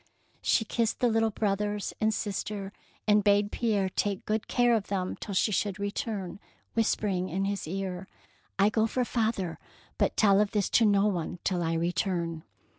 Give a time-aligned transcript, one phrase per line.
[0.01, 0.03] ^'
[0.41, 2.73] She kissed the little brothers and sister,
[3.07, 6.39] and bade Pierre take good care of them till she should return,
[6.73, 8.07] whis pering in his ear,
[8.57, 9.59] —"I go for father,
[9.99, 12.43] but tell of this to no one till I return.